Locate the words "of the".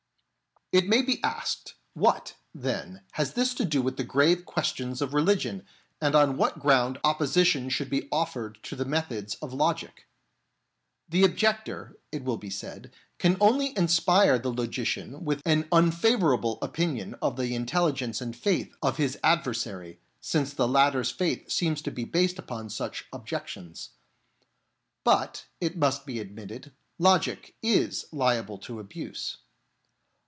17.21-17.53